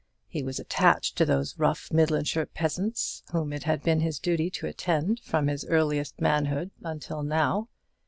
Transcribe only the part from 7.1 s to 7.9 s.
now.